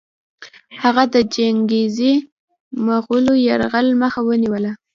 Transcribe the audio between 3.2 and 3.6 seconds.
د